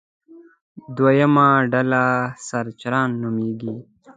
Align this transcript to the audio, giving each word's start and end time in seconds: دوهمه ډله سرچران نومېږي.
دوهمه 0.95 1.47
ډله 1.71 2.03
سرچران 2.47 3.09
نومېږي. 3.21 3.73